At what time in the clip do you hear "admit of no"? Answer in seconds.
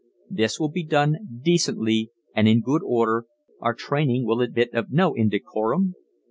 4.41-5.13